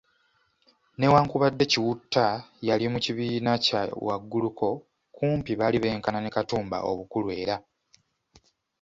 Newankubadde 0.97 1.63
Kiwutta 1.71 2.25
yali 2.67 2.85
mu 2.93 2.99
kibiina 3.05 3.51
kya 3.65 3.81
wagguluko, 4.07 4.67
kumpi 5.15 5.51
baali 5.59 5.77
benkana 5.83 6.19
ne 6.21 6.29
Katumba 6.35 6.77
obukulu 6.91 7.27
era 7.41 7.55